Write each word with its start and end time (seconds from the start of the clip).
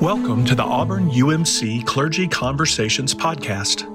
Welcome 0.00 0.44
to 0.44 0.54
the 0.54 0.62
Auburn 0.62 1.10
UMC 1.10 1.84
Clergy 1.84 2.28
Conversations 2.28 3.12
podcast. 3.12 3.88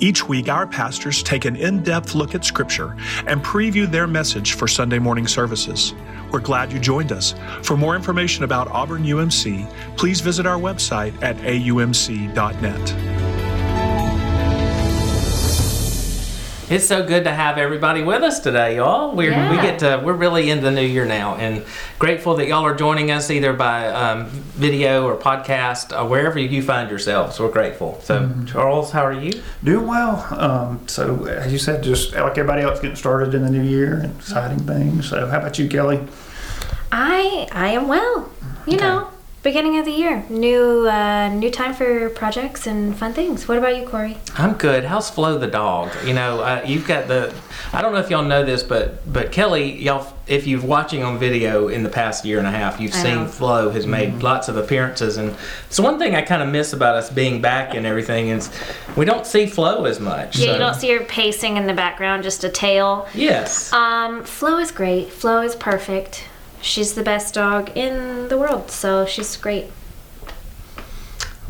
Each 0.00 0.26
week, 0.26 0.48
our 0.48 0.66
pastors 0.66 1.22
take 1.22 1.44
an 1.44 1.54
in 1.54 1.84
depth 1.84 2.16
look 2.16 2.34
at 2.34 2.44
Scripture 2.44 2.96
and 3.28 3.40
preview 3.44 3.88
their 3.88 4.08
message 4.08 4.54
for 4.54 4.66
Sunday 4.66 4.98
morning 4.98 5.28
services. 5.28 5.94
We're 6.32 6.40
glad 6.40 6.72
you 6.72 6.80
joined 6.80 7.12
us. 7.12 7.36
For 7.62 7.76
more 7.76 7.94
information 7.94 8.42
about 8.42 8.66
Auburn 8.72 9.04
UMC, 9.04 9.72
please 9.96 10.20
visit 10.20 10.44
our 10.44 10.58
website 10.58 11.22
at 11.22 11.36
aumc.net. 11.36 13.17
It's 16.70 16.86
so 16.86 17.02
good 17.02 17.24
to 17.24 17.30
have 17.30 17.56
everybody 17.56 18.02
with 18.02 18.22
us 18.22 18.40
today, 18.40 18.76
y'all. 18.76 19.16
We're, 19.16 19.30
Yeah. 19.30 19.50
We 19.50 19.56
get 19.56 19.78
to, 19.78 20.02
we're 20.04 20.12
really 20.12 20.50
in 20.50 20.60
the 20.62 20.70
new 20.70 20.82
year 20.82 21.06
now, 21.06 21.34
and 21.36 21.64
grateful 21.98 22.36
that 22.36 22.46
y'all 22.46 22.66
are 22.66 22.74
joining 22.74 23.10
us 23.10 23.30
either 23.30 23.54
by 23.54 23.88
um, 23.88 24.26
video 24.26 25.06
or 25.08 25.16
podcast, 25.16 25.98
or 25.98 26.06
wherever 26.06 26.38
you 26.38 26.60
find 26.62 26.90
yourselves. 26.90 27.40
We're 27.40 27.50
grateful. 27.50 27.98
So, 28.02 28.20
Mm-hmm. 28.20 28.44
Charles, 28.44 28.90
how 28.90 29.02
are 29.06 29.14
you? 29.14 29.40
Doing 29.64 29.86
well. 29.86 30.26
Um, 30.38 30.86
so, 30.86 31.24
as 31.24 31.50
you 31.50 31.58
said, 31.58 31.82
just 31.82 32.12
like 32.12 32.36
everybody 32.36 32.60
else, 32.62 32.80
getting 32.80 32.96
started 32.96 33.32
in 33.34 33.42
the 33.42 33.50
new 33.50 33.62
year 33.62 33.94
and 33.94 34.14
exciting 34.16 34.58
things. 34.66 35.08
So, 35.08 35.26
how 35.26 35.38
about 35.38 35.58
you, 35.58 35.68
Kelly? 35.68 36.06
I 36.92 37.48
I 37.50 37.68
am 37.68 37.88
well. 37.88 38.30
You 38.66 38.74
Okay. 38.76 38.84
know, 38.84 39.08
beginning 39.48 39.78
of 39.78 39.86
the 39.86 39.90
year, 39.90 40.22
new 40.28 40.86
uh, 40.86 41.30
new 41.30 41.50
time 41.50 41.72
for 41.72 42.10
projects 42.10 42.66
and 42.66 42.94
fun 42.94 43.14
things. 43.14 43.48
What 43.48 43.56
about 43.56 43.78
you, 43.78 43.88
Corey? 43.88 44.18
I'm 44.36 44.52
good. 44.52 44.84
How's 44.84 45.08
Flo 45.08 45.38
the 45.38 45.46
dog? 45.46 45.90
You 46.04 46.12
know, 46.12 46.40
uh, 46.40 46.62
you've 46.66 46.86
got 46.86 47.08
the. 47.08 47.34
I 47.72 47.80
don't 47.80 47.94
know 47.94 47.98
if 47.98 48.10
y'all 48.10 48.22
know 48.24 48.44
this, 48.44 48.62
but 48.62 49.10
but 49.10 49.32
Kelly, 49.32 49.80
y'all, 49.80 50.12
if 50.26 50.46
you've 50.46 50.64
watching 50.64 51.02
on 51.02 51.18
video 51.18 51.68
in 51.68 51.82
the 51.82 51.88
past 51.88 52.26
year 52.26 52.36
and 52.36 52.46
a 52.46 52.50
half, 52.50 52.78
you've 52.78 52.92
I 52.92 53.02
seen 53.02 53.14
know. 53.14 53.26
Flo 53.26 53.70
has 53.70 53.86
made 53.86 54.22
lots 54.22 54.50
of 54.50 54.58
appearances, 54.58 55.16
and 55.16 55.34
so 55.70 55.82
one 55.82 55.98
thing 55.98 56.14
I 56.14 56.20
kind 56.20 56.42
of 56.42 56.50
miss 56.50 56.74
about 56.74 56.96
us 56.96 57.08
being 57.08 57.40
back 57.40 57.74
and 57.74 57.86
everything 57.86 58.28
is 58.28 58.50
we 58.98 59.06
don't 59.06 59.26
see 59.26 59.46
Flo 59.46 59.86
as 59.86 59.98
much. 59.98 60.36
Yeah, 60.38 60.44
so- 60.48 60.52
you 60.52 60.58
don't 60.58 60.74
see 60.74 60.90
her 60.92 61.04
pacing 61.04 61.56
in 61.56 61.66
the 61.66 61.74
background, 61.74 62.22
just 62.22 62.44
a 62.44 62.50
tail. 62.50 63.08
Yes. 63.14 63.72
Um, 63.72 64.24
Flo 64.24 64.58
is 64.58 64.70
great. 64.70 65.10
Flo 65.10 65.40
is 65.40 65.56
perfect. 65.56 66.24
She's 66.60 66.94
the 66.94 67.02
best 67.02 67.34
dog 67.34 67.70
in 67.76 68.28
the 68.28 68.36
world, 68.36 68.70
so 68.70 69.06
she's 69.06 69.36
great. 69.36 69.66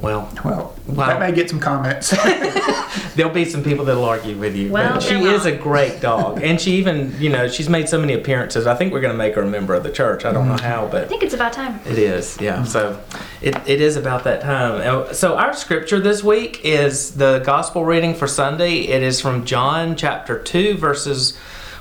Well, 0.01 0.29
Well, 0.45 0.77
Wow. 0.87 1.07
that 1.09 1.19
may 1.19 1.33
get 1.33 1.51
some 1.51 1.59
comments. 1.59 2.11
there'll 3.17 3.33
be 3.33 3.45
some 3.45 3.65
people 3.65 3.85
that'll 3.85 4.05
argue 4.05 4.37
with 4.37 4.55
you. 4.55 4.71
Well, 4.71 4.95
but 4.95 5.03
she 5.03 5.17
is 5.25 5.45
a 5.45 5.51
great 5.51 6.01
dog, 6.01 6.41
and 6.41 6.61
she 6.61 6.77
even, 6.77 7.17
you 7.19 7.31
know, 7.31 7.49
she's 7.49 7.69
made 7.69 7.89
so 7.89 7.99
many 7.99 8.13
appearances. 8.13 8.65
I 8.69 8.77
think 8.77 8.93
we're 8.93 9.01
going 9.01 9.13
to 9.13 9.19
make 9.19 9.35
her 9.35 9.43
a 9.43 9.47
member 9.47 9.75
of 9.75 9.83
the 9.83 9.91
church. 9.91 10.25
I 10.25 10.33
don't 10.33 10.47
know 10.47 10.57
how, 10.57 10.87
but 10.87 11.03
I 11.03 11.07
think 11.09 11.25
it's 11.25 11.35
about 11.35 11.53
time. 11.53 11.81
It 11.85 11.99
is, 11.99 12.39
yeah. 12.41 12.63
So 12.63 13.01
it, 13.43 13.57
it 13.69 13.81
is 13.81 13.97
about 13.97 14.23
that 14.23 14.41
time. 14.41 14.81
Uh, 15.09 15.13
So 15.13 15.37
our 15.37 15.53
scripture 15.53 15.99
this 15.99 16.23
week 16.23 16.61
is 16.63 17.15
the 17.17 17.41
gospel 17.45 17.85
reading 17.85 18.15
for 18.15 18.29
Sunday. 18.29 18.83
It 18.83 19.03
is 19.03 19.21
from 19.21 19.45
John 19.45 19.97
chapter 19.97 20.39
2, 20.39 20.77
verses 20.77 21.37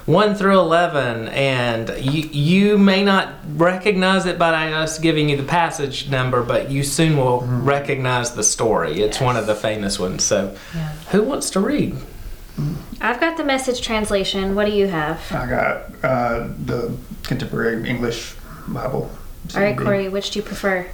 1 0.07 0.35
through 0.35 0.57
11. 0.57 1.27
And 1.27 1.89
you, 1.99 2.21
you 2.29 2.77
may 2.77 3.03
not 3.03 3.33
recognize 3.55 4.25
it 4.25 4.39
by 4.39 4.71
us 4.73 4.97
giving 4.99 5.29
you 5.29 5.37
the 5.37 5.43
passage 5.43 6.09
number, 6.09 6.41
but 6.41 6.71
you 6.71 6.81
soon 6.83 7.17
will 7.17 7.41
recognize 7.41 8.31
the 8.33 8.43
story. 8.43 9.01
It's 9.01 9.19
one 9.19 9.35
of 9.37 9.45
the 9.47 9.55
famous 9.55 9.99
ones. 9.99 10.23
So 10.23 10.55
Yeah. 10.73 10.89
who 11.11 11.21
wants 11.23 11.49
to 11.51 11.59
read? 11.59 11.95
I've 13.01 13.19
got 13.19 13.37
the 13.37 13.43
message 13.43 13.81
translation. 13.81 14.55
What 14.55 14.65
do 14.65 14.71
you 14.71 14.87
have? 14.87 15.21
I 15.31 15.45
got 15.45 15.77
uh, 16.03 16.47
the 16.65 16.97
contemporary 17.23 17.87
English 17.87 18.33
Bible. 18.67 19.11
All 19.55 19.61
right, 19.61 19.77
Corey, 19.77 20.09
which 20.09 20.31
do 20.31 20.39
you 20.39 20.43
prefer? 20.43 20.87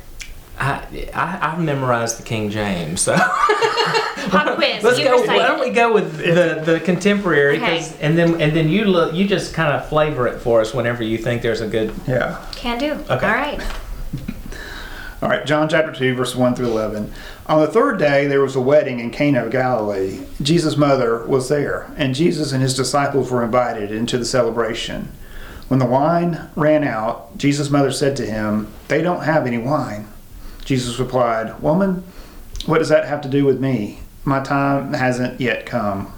I, 0.59 0.86
I, 1.14 1.40
I've 1.54 1.59
memorized 1.59 2.19
the 2.19 2.24
King 2.24 2.50
James, 2.50 3.02
so. 3.02 3.16
Pop 3.16 4.56
quiz. 4.56 4.84
Let's 4.84 5.00
you 5.00 5.06
go. 5.06 5.22
Why 5.24 5.47
don't 5.47 5.59
we 5.59 5.72
go 5.72 5.94
with 5.94 6.18
the, 6.18 6.62
the 6.64 6.80
contemporary? 6.80 7.59
'cause- 7.59 7.94
Okay. 7.94 8.06
And 8.06 8.18
then 8.18 8.40
and 8.41 8.56
then 8.56 8.69
you 8.69 8.86
look. 8.86 9.13
You 9.13 9.28
just 9.28 9.53
kind 9.53 9.74
of 9.74 9.90
flavor 9.90 10.28
it 10.28 10.40
for 10.42 10.62
us 10.62 10.74
whenever 10.74 11.03
you 11.03 11.18
think 11.18 11.42
there's 11.42 11.62
a 11.62 11.68
good. 11.68 11.92
Yeah. 12.08 12.44
Can 12.56 12.78
do. 12.78 12.92
Okay. 12.94 13.25
All 13.28 13.34
right. 13.36 13.59
All 15.22 15.30
right, 15.30 15.46
John 15.46 15.69
chapter 15.69 15.94
2, 15.94 16.16
verse 16.16 16.36
1 16.36 16.53
through 16.53 16.68
11. 16.68 17.09
On 17.46 17.62
the 17.62 17.68
third 17.68 17.97
day, 17.97 18.28
there 18.28 18.42
was 18.42 18.58
a 18.58 18.62
wedding 18.62 19.00
in 19.00 19.09
Cana 19.09 19.46
of 19.46 19.52
Galilee. 19.53 20.19
Jesus' 20.42 20.75
mother 20.75 21.25
was 21.25 21.47
there, 21.47 21.90
and 21.96 22.13
Jesus 22.13 22.52
and 22.52 22.62
his 22.62 22.75
disciples 22.75 23.31
were 23.31 23.42
invited 23.42 23.90
into 23.90 24.18
the 24.18 24.25
celebration. 24.25 25.09
When 25.69 25.80
the 25.80 25.86
wine 25.86 26.50
ran 26.58 26.84
out, 26.84 27.38
Jesus' 27.38 27.69
mother 27.69 27.90
said 27.94 28.18
to 28.18 28.25
him, 28.25 28.68
They 28.90 29.02
don't 29.02 29.24
have 29.24 29.47
any 29.47 29.58
wine. 29.58 30.09
Jesus 30.66 31.00
replied, 31.00 31.62
Woman, 31.62 32.03
what 32.66 32.79
does 32.79 32.90
that 32.90 33.07
have 33.07 33.22
to 33.22 33.29
do 33.29 33.46
with 33.46 33.59
me? 33.59 34.00
My 34.24 34.41
time 34.41 34.94
hasn't 34.94 35.41
yet 35.41 35.66
come. 35.66 36.13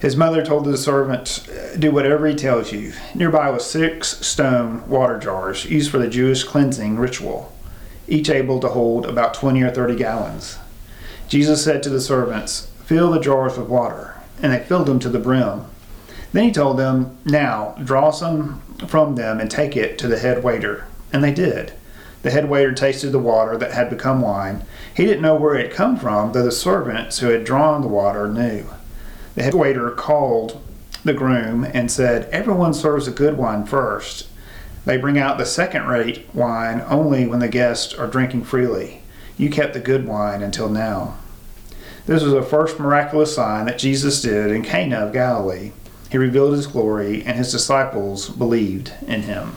His 0.00 0.16
mother 0.16 0.44
told 0.44 0.64
the 0.64 0.78
servant, 0.78 1.46
Do 1.78 1.90
whatever 1.90 2.26
he 2.26 2.34
tells 2.34 2.72
you. 2.72 2.92
Nearby 3.14 3.50
was 3.50 3.64
six 3.64 4.26
stone 4.26 4.88
water 4.88 5.18
jars 5.18 5.66
used 5.66 5.90
for 5.90 5.98
the 5.98 6.08
Jewish 6.08 6.42
cleansing 6.42 6.98
ritual, 6.98 7.52
each 8.08 8.30
able 8.30 8.60
to 8.60 8.68
hold 8.68 9.06
about 9.06 9.34
20 9.34 9.62
or 9.62 9.70
30 9.70 9.96
gallons. 9.96 10.58
Jesus 11.28 11.62
said 11.62 11.82
to 11.82 11.90
the 11.90 12.00
servants, 12.00 12.70
Fill 12.84 13.12
the 13.12 13.20
jars 13.20 13.56
with 13.56 13.68
water. 13.68 14.16
And 14.42 14.52
they 14.52 14.58
filled 14.58 14.86
them 14.86 14.98
to 15.00 15.10
the 15.10 15.18
brim. 15.18 15.66
Then 16.32 16.44
he 16.44 16.50
told 16.50 16.78
them, 16.78 17.18
Now 17.24 17.76
draw 17.84 18.10
some 18.10 18.62
from 18.88 19.16
them 19.16 19.38
and 19.38 19.50
take 19.50 19.76
it 19.76 19.98
to 19.98 20.08
the 20.08 20.18
head 20.18 20.42
waiter. 20.42 20.86
And 21.12 21.22
they 21.22 21.32
did. 21.32 21.72
The 22.22 22.30
head 22.30 22.50
waiter 22.50 22.72
tasted 22.72 23.10
the 23.10 23.18
water 23.18 23.56
that 23.56 23.72
had 23.72 23.88
become 23.88 24.20
wine. 24.20 24.64
He 24.94 25.06
didn't 25.06 25.22
know 25.22 25.34
where 25.34 25.54
it 25.54 25.66
had 25.68 25.74
come 25.74 25.96
from, 25.96 26.32
though 26.32 26.42
the 26.42 26.52
servants 26.52 27.18
who 27.18 27.28
had 27.28 27.44
drawn 27.44 27.80
the 27.80 27.88
water 27.88 28.28
knew. 28.28 28.66
The 29.34 29.42
head 29.42 29.54
waiter 29.54 29.90
called 29.90 30.60
the 31.04 31.14
groom 31.14 31.64
and 31.64 31.90
said, 31.90 32.28
Everyone 32.30 32.74
serves 32.74 33.08
a 33.08 33.12
good 33.12 33.38
wine 33.38 33.64
first. 33.64 34.28
They 34.84 34.96
bring 34.96 35.18
out 35.18 35.38
the 35.38 35.46
second 35.46 35.86
rate 35.86 36.26
wine 36.34 36.82
only 36.88 37.26
when 37.26 37.38
the 37.38 37.48
guests 37.48 37.94
are 37.94 38.06
drinking 38.06 38.44
freely. 38.44 39.02
You 39.36 39.48
kept 39.50 39.72
the 39.72 39.80
good 39.80 40.06
wine 40.06 40.42
until 40.42 40.68
now. 40.68 41.16
This 42.06 42.22
was 42.22 42.32
the 42.32 42.42
first 42.42 42.78
miraculous 42.78 43.34
sign 43.34 43.66
that 43.66 43.78
Jesus 43.78 44.20
did 44.20 44.50
in 44.50 44.62
Cana 44.62 44.96
of 44.96 45.12
Galilee. 45.12 45.72
He 46.10 46.18
revealed 46.18 46.54
his 46.54 46.66
glory, 46.66 47.22
and 47.22 47.38
his 47.38 47.52
disciples 47.52 48.28
believed 48.28 48.92
in 49.06 49.22
him. 49.22 49.52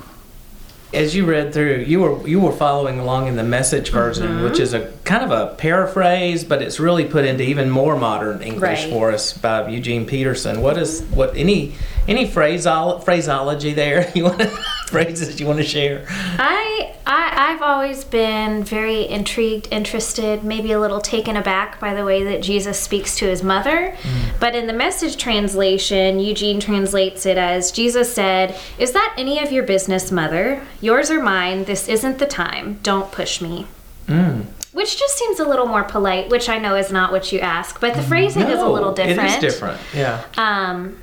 As 0.93 1.15
you 1.15 1.25
read 1.25 1.53
through, 1.53 1.85
you 1.87 2.01
were 2.01 2.27
you 2.27 2.39
were 2.39 2.51
following 2.51 2.99
along 2.99 3.27
in 3.27 3.35
the 3.35 3.43
Message 3.43 3.91
version, 3.91 4.27
mm-hmm. 4.27 4.43
which 4.43 4.59
is 4.59 4.73
a 4.73 4.91
kind 5.05 5.23
of 5.23 5.31
a 5.31 5.55
paraphrase, 5.55 6.43
but 6.43 6.61
it's 6.61 6.79
really 6.79 7.05
put 7.05 7.25
into 7.25 7.43
even 7.43 7.69
more 7.69 7.97
modern 7.97 8.41
English 8.41 8.83
Right. 8.83 8.89
for 8.89 9.11
us 9.11 9.33
by 9.35 9.67
Eugene 9.67 10.05
Peterson. 10.05 10.61
What 10.61 10.77
is 10.77 11.01
what 11.05 11.35
any 11.35 11.73
any 12.07 12.29
phraseology 12.29 13.73
there? 13.73 14.11
You 14.15 14.25
want 14.25 14.39
to, 14.39 14.51
phrases 14.93 15.39
you 15.39 15.47
want 15.47 15.59
to 15.59 15.65
share? 15.65 16.05
I, 16.09 16.95
I 17.05 17.23
I've 17.53 17.61
always 17.61 18.03
been 18.03 18.63
very 18.63 19.07
intrigued, 19.09 19.67
interested, 19.71 20.43
maybe 20.43 20.71
a 20.71 20.79
little 20.79 21.01
taken 21.01 21.35
aback 21.35 21.79
by 21.79 21.93
the 21.93 22.05
way 22.05 22.23
that 22.23 22.41
Jesus 22.41 22.79
speaks 22.79 23.15
to 23.17 23.25
his 23.25 23.43
mother. 23.43 23.95
But 24.39 24.55
in 24.55 24.67
the 24.67 24.73
message 24.73 25.17
translation, 25.17 26.19
Eugene 26.19 26.59
translates 26.59 27.25
it 27.25 27.37
as 27.37 27.71
Jesus 27.71 28.13
said, 28.13 28.55
"Is 28.77 28.91
that 28.93 29.13
any 29.17 29.41
of 29.43 29.51
your 29.51 29.63
business, 29.63 30.11
mother? 30.11 30.61
Yours 30.79 31.09
or 31.09 31.21
mine? 31.21 31.65
This 31.65 31.87
isn't 31.87 32.19
the 32.19 32.25
time. 32.25 32.79
Don't 32.83 33.11
push 33.11 33.41
me." 33.41 33.67
Mm. 34.07 34.45
Which 34.73 34.97
just 34.97 35.17
seems 35.17 35.39
a 35.39 35.47
little 35.47 35.67
more 35.67 35.83
polite, 35.83 36.29
which 36.29 36.49
I 36.49 36.57
know 36.57 36.75
is 36.75 36.91
not 36.91 37.11
what 37.11 37.31
you 37.31 37.39
ask, 37.39 37.79
but 37.79 37.93
the 37.93 38.01
phrasing 38.01 38.43
is 38.43 38.59
a 38.59 38.67
little 38.67 38.91
different. 38.91 39.31
It 39.31 39.43
is 39.43 39.53
different. 39.53 39.79
Yeah. 39.93 40.23
Um, 40.37 40.97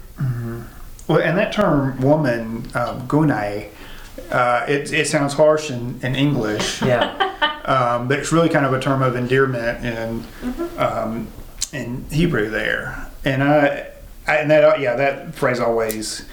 Well, 1.08 1.18
and 1.18 1.36
that 1.38 1.52
term 1.52 2.00
"woman," 2.00 2.68
um, 2.74 3.08
gunai, 3.08 3.66
uh, 4.30 4.64
it, 4.68 4.92
it 4.92 5.06
sounds 5.06 5.34
harsh 5.34 5.70
in, 5.70 6.00
in 6.02 6.14
English. 6.14 6.82
Yeah. 6.82 7.60
um, 7.64 8.08
but 8.08 8.18
it's 8.18 8.32
really 8.32 8.48
kind 8.48 8.66
of 8.66 8.72
a 8.72 8.80
term 8.80 9.02
of 9.02 9.16
endearment 9.16 9.84
in 9.84 10.24
Mm-hmm. 10.42 10.78
um, 10.78 11.28
in 11.72 12.04
Hebrew 12.10 12.50
there, 12.50 13.06
and 13.24 13.44
I, 13.44 13.90
I 14.26 14.36
and 14.36 14.50
that 14.50 14.80
yeah 14.80 14.96
that 14.96 15.34
phrase 15.34 15.60
always 15.60 16.26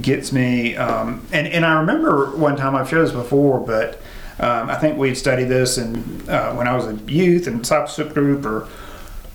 gets 0.00 0.32
me. 0.32 0.76
Um, 0.76 1.26
and 1.32 1.46
and 1.46 1.64
I 1.64 1.78
remember 1.78 2.36
one 2.36 2.56
time 2.56 2.74
I've 2.74 2.88
shared 2.88 3.06
this 3.06 3.12
before, 3.12 3.60
but 3.60 4.00
um, 4.40 4.70
I 4.70 4.76
think 4.76 4.98
we'd 4.98 5.16
studied 5.16 5.44
this 5.44 5.78
and 5.78 6.28
uh, 6.28 6.54
when 6.54 6.66
I 6.66 6.74
was 6.74 6.86
a 6.86 6.94
youth 7.10 7.46
and 7.46 7.60
discipleship 7.60 8.14
group 8.14 8.44
or 8.44 8.68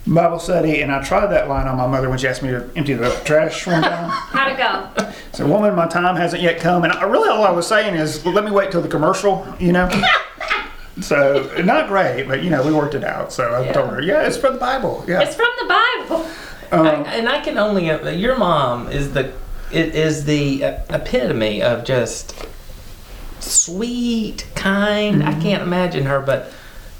Bible 0.08 0.40
study, 0.40 0.82
and 0.82 0.92
I 0.92 1.04
tried 1.04 1.28
that 1.28 1.48
line 1.48 1.68
on 1.68 1.78
my 1.78 1.88
mother 1.88 2.10
when 2.10 2.20
she 2.20 2.28
asked 2.28 2.44
me 2.44 2.50
to 2.50 2.70
empty 2.76 2.94
the 2.94 3.10
trash 3.26 3.66
one 3.66 3.82
time. 3.82 4.10
how'd 4.10 4.52
it 4.52 4.58
go? 4.58 5.12
So, 5.32 5.48
woman, 5.48 5.74
my 5.76 5.88
time 5.88 6.16
hasn't 6.16 6.44
yet 6.44 6.60
come, 6.60 6.84
and 6.84 6.94
I 6.94 7.04
really 7.04 7.30
all 7.30 7.44
I 7.44 7.52
was 7.52 7.68
saying 7.68 7.96
is, 7.96 8.24
well, 8.24 8.34
let 8.34 8.46
me 8.46 8.52
wait 8.52 8.72
till 8.72 8.82
the 8.82 8.88
commercial, 8.88 9.48
you 9.60 9.72
know. 9.72 9.90
so, 11.02 11.52
not 11.64 11.88
great, 11.88 12.28
but 12.28 12.44
you 12.44 12.52
know, 12.52 12.64
we 12.64 12.72
worked 12.72 12.94
it 12.94 13.04
out. 13.04 13.34
So 13.34 13.56
I 13.56 13.72
told 13.72 13.90
her, 13.90 14.02
yeah, 14.02 14.28
it's 14.28 14.38
from 14.38 14.54
the 14.54 14.60
Bible. 14.60 15.04
Yeah. 15.08 15.22
It's 15.22 15.36
from 15.36 15.50
the 15.60 15.68
Bible. 15.68 16.30
Um, 16.72 16.88
I, 16.88 17.16
and 17.16 17.30
I 17.30 17.42
can 17.42 17.58
only 17.58 17.90
uh, 17.90 18.10
your 18.10 18.38
mom 18.38 18.90
is 18.90 19.14
the 19.14 19.34
it 19.72 19.96
is 19.96 20.26
the 20.26 20.64
uh, 20.64 20.80
epitome 20.90 21.62
of 21.62 21.84
just 21.84 22.46
sweet, 23.40 24.48
kind. 24.56 25.24
I 25.24 25.40
can't 25.40 25.62
imagine 25.62 26.06
her, 26.06 26.20
but 26.20 26.52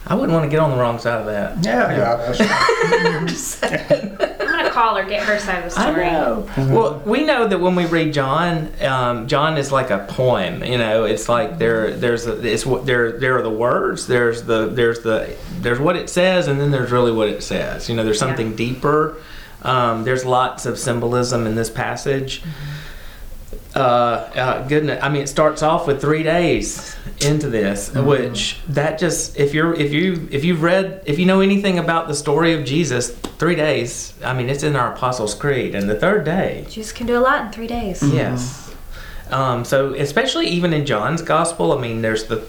I 0.08 0.14
wouldn't 0.16 0.34
want 0.34 0.44
to 0.46 0.50
get 0.50 0.60
on 0.60 0.70
the 0.72 0.78
wrong 0.78 1.00
side 1.00 1.20
of 1.20 1.26
that. 1.26 1.64
Yeah, 1.64 1.92
yeah. 1.92 2.34
that's- 2.34 3.64
I'm 3.64 4.48
gonna 4.52 4.70
call 4.70 4.96
her, 4.96 5.04
get 5.04 5.24
her 5.24 5.40
side 5.40 5.60
of 5.60 5.64
the 5.66 5.70
story. 5.72 5.86
I 5.88 5.92
story. 5.92 6.68
know. 6.68 6.76
Well, 6.76 7.02
we 7.06 7.24
know 7.26 7.48
that 7.48 7.60
when 7.60 7.76
we 7.76 7.86
read 7.88 8.14
John, 8.14 8.72
um, 8.84 9.28
John 9.28 9.58
is 9.58 9.72
like 9.72 9.90
a 9.90 10.06
poem. 10.08 10.64
You 10.64 10.78
know, 10.78 11.06
it's 11.06 11.28
like 11.28 11.58
there, 11.58 11.92
there's, 11.96 12.28
a, 12.28 12.40
it's 12.46 12.66
what 12.66 12.86
there, 12.86 13.14
there 13.14 13.38
are 13.38 13.42
the 13.42 13.50
words. 13.50 14.06
There's 14.08 14.44
the, 14.44 14.68
there's 14.68 15.02
the, 15.02 15.36
there's 15.60 15.80
what 15.80 15.96
it 15.96 16.10
says, 16.10 16.48
and 16.48 16.60
then 16.62 16.72
there's 16.72 16.92
really 16.92 17.12
what 17.12 17.30
it 17.30 17.42
says. 17.44 17.90
You 17.90 17.96
know, 17.96 18.04
there's 18.04 18.20
something 18.20 18.56
deeper. 18.56 19.18
Um, 19.64 20.04
there's 20.04 20.24
lots 20.24 20.68
of 20.68 20.78
symbolism 20.78 21.48
in 21.48 21.56
this 21.56 21.72
passage. 21.72 22.44
Uh, 23.76 23.80
uh, 24.36 24.68
goodness, 24.70 25.00
I 25.04 25.10
mean, 25.10 25.22
it 25.24 25.28
starts 25.28 25.62
off 25.62 25.86
with 25.86 26.00
three 26.00 26.24
days 26.24 26.96
into 27.20 27.50
this, 27.50 27.94
which 27.94 28.58
that 28.70 28.98
just 28.98 29.38
if 29.38 29.54
you're 29.54 29.74
if 29.74 29.92
you 29.92 30.30
if 30.32 30.46
you've 30.46 30.64
read 30.64 31.02
if 31.06 31.20
you 31.20 31.26
know 31.26 31.42
anything 31.42 31.78
about 31.78 32.08
the 32.08 32.14
story 32.16 32.54
of 32.54 32.64
Jesus, 32.64 33.10
three 33.12 33.56
days. 33.56 34.14
I 34.24 34.34
mean, 34.34 34.50
it's 34.50 34.64
in 34.64 34.78
our 34.78 34.94
Apostles' 34.94 35.34
Creed, 35.36 35.76
and 35.76 35.90
the 35.90 35.96
third 35.96 36.24
day. 36.24 36.66
Jesus 36.70 36.94
can 36.94 37.06
do 37.06 37.18
a 37.18 37.20
lot 37.20 37.48
in 37.48 37.52
three 37.52 37.68
days. 37.68 38.02
Yes. 38.02 38.74
Um, 39.30 39.66
so 39.66 39.94
especially 39.94 40.48
even 40.48 40.72
in 40.72 40.86
John's 40.86 41.22
Gospel, 41.22 41.74
I 41.78 41.82
mean, 41.82 42.02
there's 42.02 42.26
the 42.26 42.46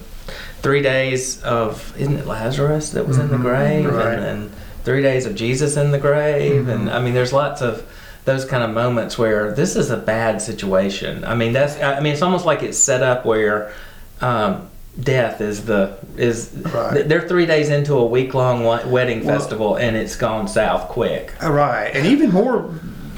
three 0.62 0.82
days 0.82 1.42
of 1.42 1.92
isn't 1.98 2.18
it 2.18 2.26
Lazarus 2.26 2.90
that 2.90 3.08
was 3.08 3.18
in 3.18 3.28
the 3.28 3.38
grave, 3.38 3.86
Right. 3.92 4.14
and 4.14 4.22
then 4.22 4.50
three 4.84 5.02
days 5.02 5.26
of 5.26 5.34
Jesus 5.34 5.76
in 5.76 5.90
the 5.90 5.98
grave, 5.98 6.68
and 6.68 6.88
I 6.88 7.00
mean, 7.00 7.14
there's 7.14 7.32
lots 7.32 7.62
of 7.62 7.84
those 8.26 8.44
kind 8.44 8.62
of 8.62 8.70
moments 8.70 9.16
where 9.16 9.52
this 9.52 9.74
is 9.76 9.90
a 9.90 9.96
bad 9.96 10.42
situation. 10.42 11.24
I 11.24 11.34
mean, 11.34 11.52
that's 11.54 11.80
I 11.80 12.00
mean, 12.00 12.12
it's 12.12 12.22
almost 12.22 12.44
like 12.44 12.62
it's 12.62 12.78
set 12.78 13.02
up 13.02 13.24
where. 13.26 13.72
Um, 14.20 14.68
Death 14.98 15.42
is 15.42 15.66
the 15.66 15.98
is 16.16 16.50
Right. 16.72 17.06
they're 17.06 17.28
three 17.28 17.44
days 17.44 17.68
into 17.68 17.92
a 17.96 18.06
week 18.06 18.32
long 18.32 18.64
wedding 18.64 19.26
Well- 19.26 19.38
festival 19.38 19.76
and 19.76 19.94
it's 19.94 20.16
gone 20.16 20.48
south 20.48 20.88
quick. 20.88 21.34
Right, 21.42 21.90
and 21.92 22.06
even 22.06 22.32
more 22.32 22.70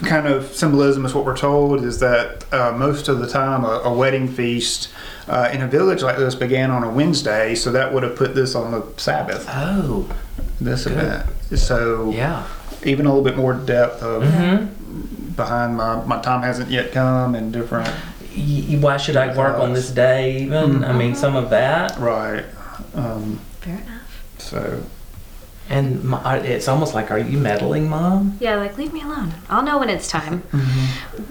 kind 0.05 0.27
of 0.27 0.53
symbolism 0.57 1.07
is 1.07 1.15
what 1.15 1.25
we're 1.25 1.37
told 1.37 1.85
is 1.85 2.01
that 2.01 2.45
uh, 2.53 2.73
most 2.77 3.07
of 3.07 3.21
the 3.21 3.29
time 3.29 3.65
a, 3.65 3.81
a 3.85 3.93
wedding 3.95 4.27
feast 4.27 4.89
uh, 5.29 5.51
in 5.53 5.63
a 5.63 5.69
village 5.69 6.03
like 6.03 6.17
this 6.17 6.35
began 6.35 6.73
on 6.73 6.83
a 6.83 6.91
Wednesday, 6.91 7.55
so 7.55 7.71
that 7.71 7.95
would 7.95 8.03
have 8.03 8.17
put 8.17 8.35
this 8.35 8.57
on 8.57 8.73
the 8.73 8.83
Sabbath. 8.97 9.47
Oh, 9.49 10.09
This 10.61 10.85
event, 10.85 11.27
so 11.55 12.11
yeah. 12.11 12.43
even 12.85 13.07
a 13.07 13.09
little 13.11 13.23
bit 13.23 13.37
more 13.37 13.55
depth 13.55 14.03
of 14.03 14.25
Mm-hmm. 14.25 14.78
Behind 15.39 15.77
my 15.79 16.05
my 16.05 16.21
time 16.21 16.43
hasn't 16.43 16.71
yet 16.71 16.93
come 16.93 17.35
and 17.35 17.51
different. 17.51 17.89
y- 18.37 18.77
why 18.79 18.99
should 18.99 19.17
I 19.17 19.35
work 19.35 19.57
on 19.59 19.73
this 19.73 19.91
day 19.91 20.43
even? 20.43 20.85
I 20.85 20.93
mean, 20.93 21.15
some 21.15 21.35
of 21.37 21.49
that. 21.51 21.99
Right, 21.99 22.45
um, 22.95 23.41
Fair 23.63 23.79
enough. 23.79 24.23
so 24.39 24.83
And 25.71 26.03
my, 26.05 26.39
it's 26.39 26.67
almost 26.69 26.95
like, 26.95 27.11
are 27.11 27.19
you 27.19 27.37
meddling, 27.39 27.89
mom? 27.91 28.37
Yeah, 28.41 28.57
like 28.57 28.79
leave 28.79 28.93
me 28.93 29.03
alone. 29.03 29.35
I'll 29.51 29.63
know 29.63 29.79
when 29.79 29.91
it's 29.91 30.09
time. 30.09 30.43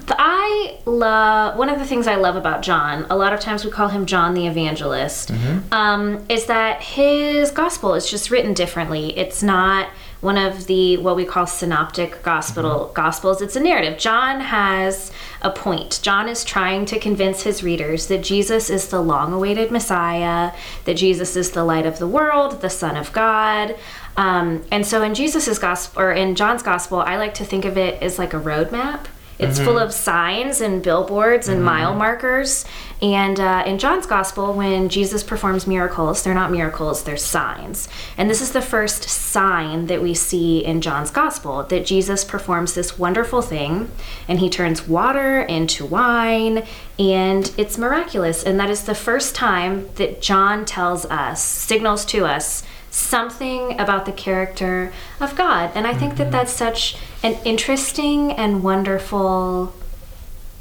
The- 0.06 0.16
I 0.18 0.78
love 0.86 1.56
one 1.58 1.68
of 1.68 1.78
the 1.78 1.84
things 1.86 2.06
I 2.06 2.14
love 2.16 2.36
about 2.36 2.62
John. 2.62 3.06
A 3.10 3.16
lot 3.16 3.32
of 3.32 3.40
times 3.40 3.64
we 3.64 3.70
call 3.70 3.88
him 3.88 4.06
John 4.06 4.34
the 4.34 4.46
Evangelist. 4.46 5.32
Um, 5.72 6.24
is 6.28 6.46
that 6.46 6.82
his 6.82 7.50
gospel 7.50 7.94
is 7.94 8.08
just 8.10 8.30
written 8.30 8.54
differently. 8.54 9.16
It's 9.18 9.42
not 9.42 9.88
one 10.20 10.36
of 10.36 10.66
the 10.66 10.96
what 10.96 11.14
we 11.14 11.24
call 11.24 11.46
synoptic 11.46 12.22
gospel 12.22 12.90
gospels. 12.94 13.40
It's 13.40 13.56
a 13.56 13.60
narrative. 13.60 13.98
John 13.98 14.40
has 14.40 15.12
a 15.42 15.50
point. 15.50 16.00
John 16.02 16.28
is 16.28 16.44
trying 16.44 16.86
to 16.86 16.98
convince 16.98 17.42
his 17.42 17.62
readers 17.62 18.08
that 18.08 18.22
Jesus 18.22 18.68
is 18.68 18.88
the 18.88 19.00
long-awaited 19.00 19.70
Messiah, 19.70 20.52
that 20.84 20.94
Jesus 20.96 21.36
is 21.36 21.52
the 21.52 21.64
light 21.64 21.86
of 21.86 21.98
the 21.98 22.08
world, 22.08 22.60
the 22.60 22.70
Son 22.70 22.96
of 22.96 23.12
God. 23.12 23.76
Um, 24.16 24.64
and 24.72 24.84
so 24.84 25.02
in 25.02 25.14
Jesus's 25.14 25.60
gospel 25.60 26.02
or 26.02 26.12
in 26.12 26.34
John's 26.34 26.64
gospel, 26.64 26.98
I 26.98 27.16
like 27.16 27.34
to 27.34 27.44
think 27.44 27.64
of 27.64 27.78
it 27.78 28.02
as 28.02 28.18
like 28.18 28.34
a 28.34 28.40
roadmap. 28.40 29.06
It's 29.38 29.58
full 29.58 29.74
mm-hmm. 29.74 29.84
of 29.84 29.92
signs 29.92 30.60
and 30.60 30.82
billboards 30.82 31.46
and 31.46 31.58
mm-hmm. 31.58 31.66
mile 31.66 31.94
markers. 31.94 32.64
And 33.00 33.38
uh, 33.38 33.62
in 33.64 33.78
John's 33.78 34.06
gospel, 34.06 34.52
when 34.52 34.88
Jesus 34.88 35.22
performs 35.22 35.66
miracles, 35.66 36.24
they're 36.24 36.34
not 36.34 36.50
miracles, 36.50 37.04
they're 37.04 37.16
signs. 37.16 37.88
And 38.16 38.28
this 38.28 38.40
is 38.40 38.50
the 38.50 38.60
first 38.60 39.04
sign 39.04 39.86
that 39.86 40.02
we 40.02 40.14
see 40.14 40.64
in 40.64 40.80
John's 40.80 41.12
gospel 41.12 41.62
that 41.64 41.86
Jesus 41.86 42.24
performs 42.24 42.74
this 42.74 42.98
wonderful 42.98 43.40
thing 43.40 43.90
and 44.26 44.40
he 44.40 44.50
turns 44.50 44.88
water 44.88 45.42
into 45.42 45.86
wine 45.86 46.66
and 46.98 47.52
it's 47.56 47.78
miraculous. 47.78 48.42
And 48.42 48.58
that 48.58 48.70
is 48.70 48.84
the 48.84 48.94
first 48.94 49.36
time 49.36 49.88
that 49.94 50.20
John 50.20 50.64
tells 50.64 51.06
us, 51.06 51.40
signals 51.40 52.04
to 52.06 52.26
us, 52.26 52.64
something 52.90 53.78
about 53.78 54.06
the 54.06 54.12
character 54.12 54.92
of 55.20 55.36
God. 55.36 55.70
And 55.74 55.86
I 55.86 55.94
think 55.94 56.16
that 56.16 56.24
mm-hmm. 56.24 56.32
that's 56.32 56.52
such 56.52 56.96
an 57.22 57.34
interesting 57.44 58.32
and 58.32 58.62
wonderful 58.62 59.74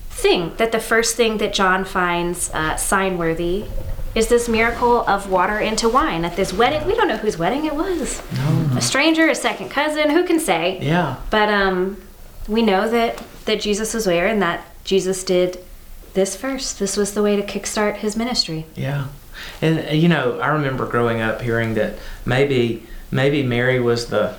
thing 0.09 0.53
that 0.57 0.71
the 0.71 0.79
first 0.79 1.15
thing 1.15 1.37
that 1.37 1.53
John 1.53 1.85
finds 1.85 2.49
uh, 2.53 2.75
sign 2.75 3.17
worthy 3.17 3.65
is 4.15 4.29
this 4.29 4.49
miracle 4.49 5.07
of 5.07 5.29
water 5.29 5.59
into 5.59 5.87
wine 5.87 6.25
at 6.25 6.35
this 6.35 6.51
wedding. 6.51 6.87
We 6.87 6.95
don't 6.95 7.07
know 7.07 7.17
whose 7.17 7.37
wedding 7.37 7.65
it 7.65 7.75
was. 7.75 8.21
A 8.75 8.81
stranger, 8.81 9.29
a 9.29 9.35
second 9.35 9.69
cousin, 9.69 10.09
who 10.09 10.23
can 10.25 10.39
say? 10.39 10.79
Yeah. 10.81 11.17
But 11.29 11.49
um, 11.49 12.01
we 12.47 12.63
know 12.63 12.89
that 12.89 13.23
that 13.45 13.61
Jesus 13.61 13.93
was 13.93 14.05
there 14.05 14.27
and 14.27 14.41
that 14.41 14.65
Jesus 14.83 15.23
did 15.23 15.63
this 16.13 16.35
first. 16.35 16.79
This 16.79 16.97
was 16.97 17.13
the 17.13 17.21
way 17.21 17.35
to 17.35 17.43
kickstart 17.43 17.97
his 17.97 18.17
ministry. 18.17 18.65
Yeah. 18.75 19.07
And 19.61 19.87
uh, 19.87 19.91
you 19.91 20.07
know, 20.07 20.39
I 20.39 20.47
remember 20.47 20.87
growing 20.87 21.21
up 21.21 21.41
hearing 21.41 21.75
that 21.75 21.99
maybe 22.25 22.83
maybe 23.11 23.43
Mary 23.43 23.79
was 23.79 24.07
the 24.07 24.35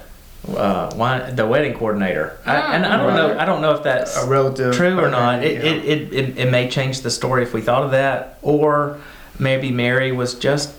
uh, 0.56 0.90
wine, 0.96 1.34
the 1.36 1.46
wedding 1.46 1.74
coordinator. 1.74 2.38
I, 2.46 2.74
and 2.76 2.86
I 2.86 2.96
don't 2.96 3.14
know. 3.14 3.38
I 3.38 3.44
don't 3.44 3.60
know 3.60 3.72
if 3.74 3.82
that's 3.82 4.16
a 4.16 4.26
relative 4.26 4.74
true 4.74 4.98
or 4.98 5.10
not. 5.10 5.42
It, 5.44 5.62
yeah. 5.62 5.70
it, 5.70 5.84
it, 5.84 6.12
it, 6.14 6.38
it 6.38 6.50
may 6.50 6.68
change 6.70 7.00
the 7.02 7.10
story 7.10 7.42
if 7.42 7.52
we 7.52 7.60
thought 7.60 7.82
of 7.82 7.90
that, 7.90 8.38
or 8.42 8.98
maybe 9.38 9.70
Mary 9.70 10.12
was 10.12 10.34
just 10.34 10.72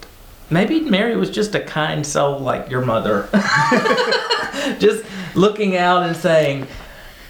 maybe 0.49 0.81
Mary 0.81 1.15
was 1.15 1.29
just 1.29 1.53
a 1.55 1.59
kind 1.59 2.05
soul 2.05 2.39
like 2.39 2.69
your 2.69 2.81
mother, 2.85 3.29
just 4.79 5.03
looking 5.35 5.75
out 5.77 6.03
and 6.03 6.15
saying, 6.15 6.67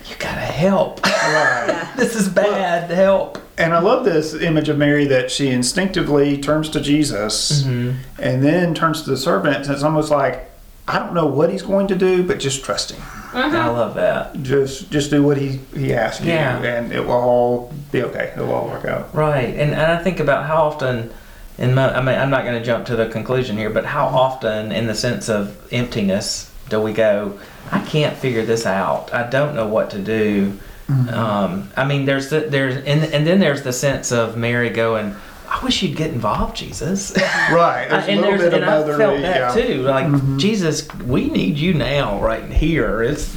"You 0.05 0.15
gotta 0.17 0.39
help. 0.41 1.01
Right. 1.29 1.93
this 1.97 2.15
is 2.15 2.27
bad. 2.29 2.89
Help." 2.89 3.37
And 3.57 3.73
I 3.73 3.79
love 3.79 4.05
this 4.05 4.33
image 4.33 4.69
of 4.69 4.77
Mary 4.77 5.05
that 5.07 5.29
she 5.29 5.49
instinctively 5.49 6.37
turns 6.37 6.69
to 6.69 6.79
Jesus 6.79 7.63
Mm-hmm. 7.63 8.21
and 8.21 8.41
then 8.41 8.73
turns 8.73 9.03
to 9.03 9.09
the 9.09 9.17
servant. 9.17 9.65
And 9.65 9.71
it's 9.73 9.83
almost 9.83 10.09
like, 10.09 10.48
I 10.89 10.99
don't 10.99 11.13
know 11.13 11.25
what 11.27 11.49
he's 11.51 11.61
going 11.61 11.87
to 11.87 11.95
do, 11.95 12.23
but 12.23 12.39
just 12.39 12.63
trust 12.63 12.91
him. 12.91 13.01
I 13.33 13.67
love 13.69 13.93
that. 13.95 14.41
Just 14.41 14.89
just 14.91 15.11
do 15.11 15.21
what 15.23 15.37
he, 15.37 15.59
he 15.75 15.93
asks 15.93 16.23
you, 16.25 16.31
Yeah. 16.31 16.57
and 16.63 16.91
it 16.91 17.01
will 17.05 17.11
all 17.11 17.73
be 17.91 18.01
okay. 18.03 18.31
It'll 18.35 18.51
all 18.51 18.67
work 18.67 18.85
out. 18.85 19.13
Right, 19.13 19.49
and, 19.49 19.71
and 19.71 19.91
I 19.91 20.01
think 20.03 20.19
about 20.19 20.45
how 20.47 20.63
often, 20.63 21.11
in 21.59 21.75
my, 21.75 21.93
I 21.95 22.01
mean, 22.01 22.15
I'm 22.17 22.31
not 22.31 22.43
going 22.43 22.57
to 22.57 22.65
jump 22.65 22.87
to 22.87 22.95
the 22.95 23.07
conclusion 23.07 23.55
here, 23.57 23.69
but 23.69 23.85
how 23.85 24.07
often, 24.07 24.71
in 24.71 24.87
the 24.87 24.95
sense 24.95 25.29
of 25.29 25.55
emptiness, 25.71 26.51
do 26.69 26.81
we 26.81 26.91
go? 26.91 27.37
I 27.71 27.81
can't 27.85 28.17
figure 28.17 28.43
this 28.45 28.65
out. 28.65 29.13
I 29.13 29.29
don't 29.29 29.53
know 29.55 29.67
what 29.67 29.91
to 29.91 29.99
do. 29.99 30.57
Um, 30.89 31.69
I 31.77 31.85
mean, 31.85 32.05
there's 32.05 32.29
the, 32.31 32.39
there's 32.41 32.75
and 32.77 33.03
and 33.13 33.27
then 33.27 33.39
there's 33.39 33.61
the 33.61 33.73
sense 33.73 34.11
of 34.11 34.37
Mary 34.37 34.71
going, 34.71 35.15
I 35.49 35.63
wish 35.63 35.81
you'd 35.81 35.97
get 35.97 36.11
involved, 36.11 36.55
Jesus. 36.55 37.15
Right. 37.51 37.87
There's 37.89 38.03
uh, 38.03 38.07
a 38.07 38.11
and 38.11 38.21
little 38.21 38.37
there's, 38.37 38.51
bit 38.51 38.61
of 38.61 38.69
and 38.69 38.91
I 38.91 38.97
felt 38.97 39.21
that 39.21 39.55
yeah. 39.55 39.61
too. 39.61 39.81
Like 39.81 40.05
mm-hmm. 40.05 40.37
Jesus, 40.37 40.87
we 40.95 41.29
need 41.29 41.57
you 41.57 41.73
now, 41.73 42.21
right 42.21 42.43
here. 42.51 43.01
It's 43.01 43.33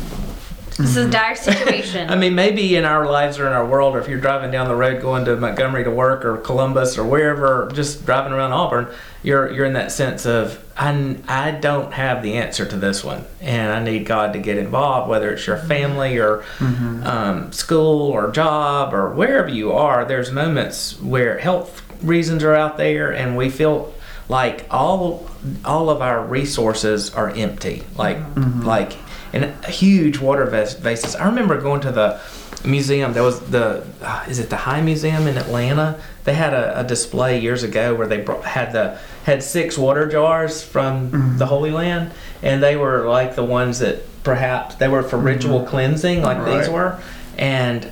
This 0.77 0.81
is 0.81 0.97
a 0.97 1.01
mm-hmm. 1.03 1.11
dire 1.11 1.35
situation. 1.35 2.11
I 2.11 2.17
mean, 2.17 2.35
maybe 2.35 2.77
in 2.77 2.85
our 2.85 3.07
lives 3.07 3.39
or 3.39 3.47
in 3.47 3.55
our 3.55 3.65
world, 3.65 3.97
or 3.97 4.01
if 4.01 4.09
you're 4.09 4.21
driving 4.21 4.51
down 4.51 4.69
the 4.69 4.75
road 4.75 5.01
going 5.01 5.25
to 5.25 5.37
Montgomery 5.37 5.85
to 5.85 5.91
work 5.91 6.27
or 6.27 6.37
Columbus 6.39 6.99
or 6.99 7.05
wherever, 7.05 7.71
just 7.73 8.05
driving 8.05 8.33
around 8.33 8.53
Auburn, 8.53 8.89
you're 9.23 9.51
you're 9.51 9.67
in 9.67 9.73
that 9.75 9.91
sense 9.93 10.27
of 10.27 10.63
I, 10.77 11.17
I 11.29 11.53
don't 11.53 11.93
have 11.93 12.23
the 12.23 12.35
answer 12.35 12.67
to 12.67 12.77
this 12.77 13.03
one, 13.03 13.25
and 13.41 13.73
I 13.73 13.83
need 13.83 14.05
God 14.05 14.35
to 14.35 14.39
get 14.39 14.59
involved, 14.59 15.09
whether 15.09 15.33
it's 15.33 15.47
your 15.47 15.57
mm-hmm. 15.57 15.69
family 15.69 16.19
or 16.19 16.45
um, 16.61 17.53
school 17.53 18.11
or 18.11 18.31
job 18.31 18.93
or 18.93 19.11
wherever 19.11 19.49
you 19.49 19.73
are. 19.73 20.05
There's 20.05 20.31
moments 20.31 21.01
where 21.01 21.39
health 21.39 21.83
reasons 22.03 22.45
are 22.45 22.55
out 22.55 22.77
there, 22.77 23.13
and 23.13 23.37
we 23.37 23.51
feel 23.51 23.95
like 24.29 24.67
all 24.71 25.29
all 25.65 25.91
of 25.91 26.01
our 26.01 26.25
resources 26.25 27.13
are 27.15 27.31
empty, 27.31 27.83
like 27.97 28.19
mm-hmm. 28.19 28.41
Mm-hmm. 28.41 28.63
like 28.63 28.97
in 29.33 29.53
huge 29.65 30.19
water 30.19 30.47
vas- 30.47 30.75
vases. 30.75 31.17
I 31.17 31.27
remember 31.27 31.61
going 31.61 31.81
to 31.83 31.93
the 31.93 32.21
museum. 32.65 33.13
There 33.13 33.23
was 33.23 33.41
the 33.41 33.87
uh, 34.03 34.25
is 34.29 34.39
it 34.39 34.51
the 34.51 34.57
High 34.57 34.81
Museum 34.81 35.27
in 35.27 35.37
Atlanta? 35.37 36.01
They 36.25 36.35
had 36.35 36.55
a, 36.55 36.81
a 36.81 36.85
display 36.85 37.41
years 37.41 37.63
ago 37.63 37.95
where 37.95 38.07
they 38.07 38.21
brought, 38.21 38.45
had 38.45 38.73
the 38.73 38.99
had 39.25 39.43
six 39.43 39.79
water 39.79 40.07
jars 40.09 40.63
from 40.63 41.11
mm-hmm. 41.11 41.39
the 41.39 41.47
Holy 41.47 41.71
Land, 41.71 42.13
and 42.43 42.63
they 42.63 42.77
were 42.77 43.09
like 43.09 43.35
the 43.35 43.45
ones 43.45 43.81
that 43.81 44.03
perhaps 44.23 44.77
they 44.77 44.89
were 44.89 45.03
for 45.03 45.19
ritual 45.19 45.65
cleansing, 45.65 46.23
like 46.23 46.45
these 46.45 46.69
were, 46.69 47.01
and 47.37 47.91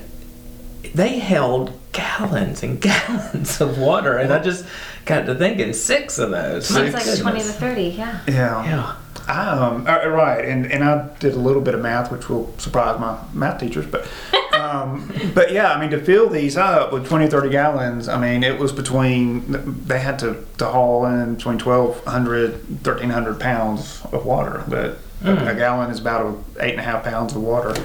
they 0.93 1.19
held 1.19 1.77
gallons 2.21 2.63
and 2.63 2.81
gallons 2.81 3.61
of 3.61 3.77
water, 3.77 4.17
and 4.17 4.31
I 4.31 4.39
just 4.39 4.65
got 5.05 5.25
to 5.25 5.35
thinking 5.35 5.73
six 5.73 6.19
of 6.19 6.31
those. 6.31 6.69
It's 6.69 6.93
like 6.93 7.05
goodness. 7.05 7.19
20 7.19 7.39
to 7.39 7.45
30, 7.45 7.81
yeah. 7.83 8.21
Yeah. 8.27 8.63
Yeah. 8.63 8.95
I, 9.27 9.49
um, 9.49 9.87
uh, 9.87 10.07
right, 10.07 10.43
and, 10.43 10.71
and 10.71 10.83
I 10.83 11.07
did 11.19 11.33
a 11.33 11.39
little 11.39 11.61
bit 11.61 11.75
of 11.75 11.81
math, 11.81 12.11
which 12.11 12.27
will 12.27 12.53
surprise 12.57 12.99
my 12.99 13.19
math 13.33 13.59
teachers, 13.59 13.85
but 13.85 14.07
um, 14.53 15.11
but 15.33 15.51
yeah, 15.51 15.71
I 15.71 15.79
mean, 15.79 15.91
to 15.91 16.03
fill 16.03 16.27
these 16.27 16.57
up 16.57 16.91
with 16.91 17.07
20, 17.07 17.27
30 17.27 17.49
gallons, 17.49 18.07
I 18.07 18.19
mean, 18.19 18.43
it 18.43 18.59
was 18.59 18.71
between, 18.71 19.43
they 19.85 19.99
had 19.99 20.17
to, 20.19 20.45
to 20.57 20.65
haul 20.65 21.05
in 21.05 21.35
between 21.35 21.59
1,200, 21.59 22.51
1,300 22.85 23.39
pounds 23.39 24.01
of 24.11 24.25
water. 24.25 24.63
But 24.67 24.97
a, 25.23 25.51
a 25.51 25.55
gallon 25.55 25.91
is 25.91 25.99
about 25.99 26.25
a 26.59 26.65
eight 26.65 26.71
and 26.71 26.79
a 26.79 26.83
half 26.83 27.03
pounds 27.03 27.35
of 27.35 27.43
water. 27.43 27.75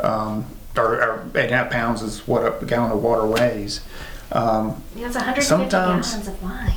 Um, 0.00 0.44
or, 0.76 1.02
or 1.02 1.24
eight 1.34 1.46
and 1.46 1.54
a 1.54 1.56
half 1.56 1.70
pounds 1.70 2.02
is 2.02 2.26
what 2.26 2.42
a 2.62 2.64
gallon 2.66 2.92
of 2.92 3.02
water 3.02 3.26
weighs. 3.26 3.80
Um, 4.32 4.82
Yeah, 4.94 5.06
it's 5.06 5.16
150 5.16 5.42
Sometimes- 5.42 6.10
gallons 6.10 6.28
of 6.28 6.42
wine. 6.42 6.74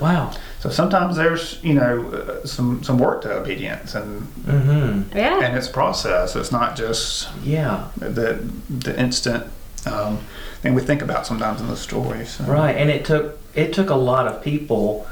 Wow. 0.00 0.32
so 0.58 0.68
sometimes 0.68 1.16
there's, 1.16 1.60
you 1.62 1.74
know, 1.74 2.10
uh, 2.10 2.44
some, 2.46 2.82
some 2.82 2.98
work 2.98 3.22
to 3.22 3.32
obedience 3.32 3.94
and, 3.94 4.22
Mm-hmm. 4.44 5.16
Yeah. 5.16 5.40
and 5.44 5.56
it's 5.56 5.68
a 5.68 5.72
process. 5.72 6.34
It's 6.34 6.50
not 6.50 6.74
just 6.74 7.28
Yeah. 7.44 7.84
the 7.96 8.40
the 8.68 8.98
instant 8.98 9.44
um, 9.86 10.18
thing 10.62 10.74
we 10.74 10.82
think 10.82 11.02
about 11.02 11.24
sometimes 11.26 11.60
in 11.60 11.68
the 11.68 11.76
stories. 11.76 12.30
So- 12.30 12.44
Right, 12.44 12.76
and 12.76 12.90
it 12.90 13.04
took 13.04 13.38
it 13.54 13.72
took 13.72 13.90
a 13.90 13.94
lot 13.94 14.26
of 14.26 14.42
people 14.42 15.06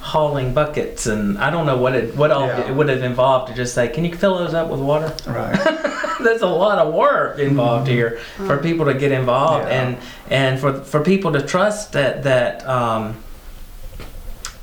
hauling 0.00 0.54
buckets, 0.54 1.06
and 1.06 1.36
I 1.38 1.50
don't 1.50 1.66
know 1.66 1.76
what 1.76 1.94
it 1.94 2.16
what 2.16 2.30
all 2.30 2.46
Yeah. 2.46 2.68
it 2.68 2.74
would 2.74 2.88
have 2.88 3.02
involved 3.02 3.48
to 3.50 3.54
just 3.54 3.74
say, 3.74 3.88
"Can 3.88 4.04
you 4.06 4.14
fill 4.16 4.38
those 4.38 4.54
up 4.54 4.68
with 4.70 4.80
water?" 4.80 5.12
Right. 5.26 5.58
There's 6.24 6.42
a 6.42 6.46
lot 6.46 6.78
of 6.78 6.94
work 6.94 7.38
involved 7.38 7.88
here 7.88 8.18
for 8.46 8.58
people 8.58 8.86
to 8.86 8.94
get 8.94 9.12
involved, 9.12 9.68
Yeah. 9.68 9.82
and 9.82 9.98
and 10.30 10.60
for 10.60 10.72
for 10.80 11.00
people 11.02 11.32
to 11.32 11.42
trust 11.42 11.92
that 11.92 12.22
that. 12.24 12.66
Um, 12.66 13.16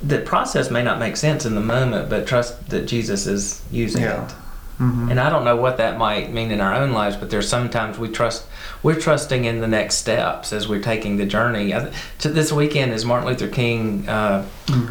the 0.02 0.20
process 0.20 0.72
may 0.72 0.82
not 0.82 0.98
make 0.98 1.18
sense 1.18 1.46
in 1.46 1.56
the 1.56 1.62
moment, 1.62 2.10
but 2.10 2.26
trust 2.26 2.70
that 2.70 2.86
Jesus 2.88 3.28
is 3.28 3.62
using 3.70 4.04
Yeah. 4.04 4.24
it. 4.28 4.32
Mhm. 4.80 5.12
And 5.12 5.20
I 5.20 5.30
don't 5.30 5.44
know 5.44 5.56
what 5.58 5.78
that 5.78 5.98
might 5.98 6.32
mean 6.34 6.52
in 6.52 6.62
our 6.62 6.74
own 6.74 6.92
lives, 6.94 7.16
but 7.18 7.30
there's 7.30 7.50
sometimes 7.50 8.00
we 8.00 8.08
trust, 8.08 8.46
we're 8.82 8.96
trusting 8.96 9.44
in 9.46 9.60
the 9.60 9.68
next 9.68 9.96
steps 9.96 10.54
as 10.54 10.68
we're 10.70 10.82
taking 10.82 11.18
the 11.18 11.26
journey. 11.26 11.76
I 11.76 11.80
th- 11.80 11.94
So 12.18 12.30
this 12.30 12.52
weekend 12.52 12.94
is 12.94 13.04
Martin 13.04 13.28
Luther 13.28 13.48
King 13.48 14.08
uh, 14.08 14.44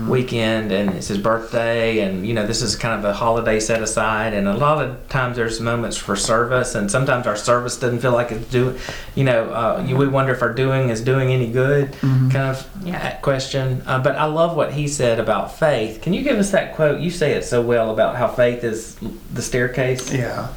weekend, 0.09 0.73
and 0.73 0.91
it's 0.95 1.09
his 1.09 1.19
birthday, 1.19 2.01
and 2.01 2.27
you 2.27 2.35
know 2.35 2.47
this 2.47 2.61
is 2.63 2.77
kind 2.77 2.99
of 2.99 3.05
a 3.05 3.13
holiday 3.15 3.61
set 3.61 3.81
aside. 3.83 4.35
And 4.35 4.47
a 4.49 4.55
lot 4.55 4.83
of 4.85 5.09
times 5.09 5.37
there's 5.37 5.61
moments 5.61 5.97
for 5.97 6.17
service, 6.17 6.75
and 6.75 6.91
sometimes 6.91 7.27
our 7.27 7.37
service 7.37 7.77
doesn't 7.79 8.01
feel 8.01 8.13
like 8.13 8.31
it's 8.33 8.47
doing. 8.51 8.77
You 9.15 9.25
know, 9.25 9.45
uh, 9.51 9.83
you- 9.87 9.97
we 9.97 10.07
wonder 10.09 10.33
if 10.33 10.43
our 10.43 10.53
doing 10.53 10.91
is 10.91 11.01
doing 11.01 11.33
any 11.33 11.47
good, 11.49 11.95
kind 12.01 12.37
of 12.37 12.67
Yeah. 12.85 13.11
question. 13.23 13.83
Uh, 13.87 13.99
but 14.01 14.17
I 14.17 14.25
love 14.27 14.55
what 14.57 14.73
he 14.73 14.87
said 14.89 15.19
about 15.19 15.59
faith. 15.59 16.01
Can 16.03 16.13
you 16.13 16.23
give 16.23 16.39
us 16.39 16.51
that 16.51 16.75
quote? 16.77 17.01
You 17.01 17.11
say 17.11 17.33
it 17.33 17.45
so 17.45 17.61
well 17.63 17.91
about 17.91 18.17
how 18.17 18.27
faith 18.29 18.65
is 18.65 18.97
the 19.33 19.43
staircase. 19.43 19.78
Yeah. 20.13 20.49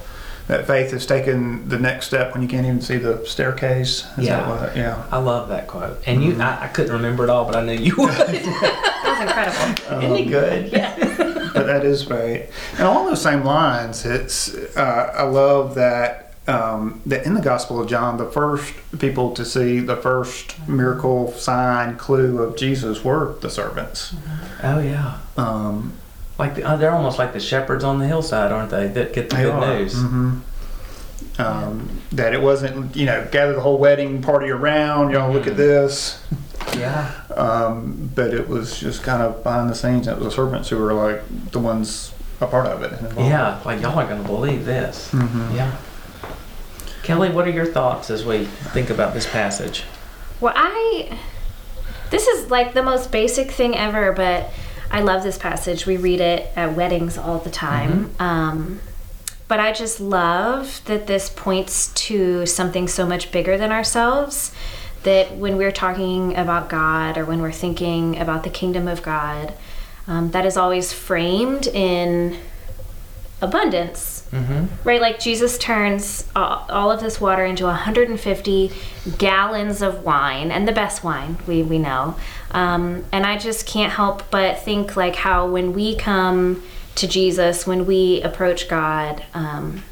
That 0.48 0.68
faith 0.68 0.92
has 0.92 1.06
taken 1.06 1.70
the 1.70 1.80
next 1.80 2.08
step 2.08 2.34
when 2.34 2.42
you 2.42 2.50
can't 2.50 2.66
even 2.66 2.82
see 2.82 2.98
the 2.98 3.26
staircase. 3.26 4.06
Is 4.18 4.26
Yeah. 4.26 4.42
That 4.42 4.48
what, 4.50 4.76
yeah. 4.76 5.06
I 5.12 5.20
love 5.20 5.50
that 5.50 5.68
quote. 5.68 6.02
And 6.06 6.24
you, 6.24 6.42
I, 6.42 6.66
I 6.66 6.68
couldn't 6.68 6.92
remember 6.92 7.24
it 7.24 7.30
all, 7.30 7.46
but 7.46 7.56
I 7.56 7.64
knew 7.64 7.74
you 7.74 7.96
would. 7.98 8.12
That 9.02 9.20
was 9.20 9.56
incredible. 9.56 10.04
Isn't 10.04 10.18
he 10.18 10.26
good? 10.26 10.72
Yeah. 10.72 10.96
but 11.54 11.66
that 11.66 11.84
is 11.84 12.08
right. 12.10 12.50
And 12.74 12.82
along 12.82 13.08
those 13.08 13.22
same 13.22 13.44
lines, 13.44 14.06
it's 14.06 14.54
uh, 14.78 15.14
I 15.16 15.24
love 15.24 15.76
that 15.76 16.34
um, 16.48 17.02
that 17.06 17.26
in 17.26 17.34
the 17.34 17.42
Gospel 17.42 17.80
of 17.80 17.88
John, 17.90 18.18
the 18.18 18.30
first 18.30 18.74
people 19.00 19.34
to 19.34 19.46
see 19.46 19.80
the 19.80 19.96
first 19.96 20.56
miracle 20.68 21.32
sign 21.34 21.98
clue 21.98 22.42
of 22.42 22.56
Jesus 22.56 23.04
were 23.04 23.36
the 23.42 23.50
servants. 23.50 24.16
Oh 24.64 24.80
yeah. 24.80 25.18
Um, 25.38 25.94
Like 26.42 26.56
the, 26.56 26.64
uh, 26.64 26.76
they're 26.76 26.92
almost 26.92 27.18
like 27.20 27.34
the 27.34 27.40
shepherds 27.40 27.84
on 27.84 28.00
the 28.00 28.08
hillside, 28.08 28.52
aren't 28.52 28.70
they? 28.72 28.88
That 28.88 29.14
get 29.14 29.30
the 29.30 29.36
They 29.36 29.44
good 29.44 29.52
are. 29.54 29.80
news. 29.80 29.94
hmm 29.94 30.40
Um, 31.40 32.02
That 32.12 32.34
it 32.34 32.42
wasn't, 32.42 32.96
you 32.96 33.06
know, 33.06 33.28
gather 33.32 33.54
the 33.54 33.62
whole 33.62 33.78
wedding 33.78 34.22
party 34.22 34.50
around, 34.50 35.12
y'all 35.12 35.32
look 35.32 35.48
at 35.48 35.56
this. 35.58 36.20
Yeah. 36.78 37.12
Um, 37.36 38.12
but 38.16 38.34
it 38.34 38.48
was 38.48 38.80
just 38.80 39.04
kind 39.04 39.22
of 39.22 39.44
behind 39.44 39.70
the 39.70 39.76
scenes. 39.76 40.08
It 40.08 40.16
was 40.16 40.26
the 40.26 40.32
servants 40.32 40.70
who 40.70 40.78
were 40.78 40.94
like 40.94 41.22
the 41.52 41.60
ones 41.60 42.14
a 42.40 42.48
part 42.48 42.66
of 42.68 42.82
it. 42.84 42.92
involved. 42.94 43.20
Yeah. 43.30 43.60
Like 43.66 43.82
y'all 43.82 43.98
aren't 43.98 44.10
gonna 44.10 44.24
believe 44.24 44.66
this. 44.66 45.10
Mhm. 45.12 45.56
Yeah. 45.56 45.72
Kelly, 47.04 47.30
what 47.30 47.48
are 47.48 47.52
your 47.52 47.66
thoughts 47.66 48.10
as 48.10 48.26
we 48.26 48.46
think 48.74 48.90
about 48.90 49.14
this 49.14 49.26
passage? 49.28 49.84
Well, 50.40 50.54
I. 50.56 51.18
This 52.12 52.28
is 52.28 52.52
like 52.52 52.74
the 52.74 52.84
most 52.84 53.12
basic 53.12 53.52
thing 53.52 53.76
ever, 53.76 54.12
but 54.12 54.50
I 54.92 55.02
love 55.02 55.24
this 55.24 55.38
passage. 55.38 55.86
We 55.86 55.98
read 55.98 56.20
it 56.20 56.52
at 56.56 56.76
weddings 56.76 57.18
all 57.18 57.40
the 57.40 57.50
time. 57.50 58.14
Um, 58.20 58.82
but 59.48 59.60
I 59.60 59.72
just 59.72 60.00
love 60.00 60.82
that 60.86 61.08
this 61.08 61.30
points 61.30 61.88
to 61.94 62.46
something 62.46 62.88
so 62.88 63.06
much 63.06 63.32
bigger 63.32 63.58
than 63.58 63.72
ourselves. 63.72 64.54
That 65.04 65.36
when 65.36 65.58
we're 65.58 65.72
talking 65.72 66.36
about 66.36 66.70
God 66.70 67.18
or 67.18 67.26
when 67.26 67.42
we're 67.42 67.52
thinking 67.52 68.20
about 68.20 68.44
the 68.44 68.50
kingdom 68.50 68.88
of 68.88 69.02
God, 69.02 69.54
um, 70.08 70.32
that 70.32 70.46
is 70.46 70.58
always 70.58 70.94
framed 70.94 71.68
in 71.68 72.38
abundance 73.42 74.21
Mm-hmm. 74.32 74.88
right 74.88 75.02
like 75.02 75.20
jesus 75.20 75.58
turns 75.58 76.26
all, 76.38 76.90
of 76.90 77.02
this 77.02 77.20
water 77.20 77.44
into 77.44 77.66
150 77.66 78.72
gallons 79.18 79.82
of 79.82 80.06
wine 80.06 80.52
and 80.52 80.66
the 80.66 80.72
best 80.72 81.04
wine 81.04 81.38
we, 81.48 81.64
we 81.64 81.78
know 81.78 82.16
um, 82.52 83.04
and 83.12 83.26
i 83.26 83.38
just 83.38 83.68
can't 83.68 83.92
help 83.92 84.32
but 84.32 84.60
think 84.60 84.96
like 84.96 85.18
how 85.18 85.50
when 85.50 85.74
we 85.74 85.98
come 85.98 86.64
to 86.96 87.10
jesus 87.10 87.68
when 87.68 87.86
we 87.86 88.22
approach 88.22 88.70
god 88.70 89.22
um, 89.34 89.84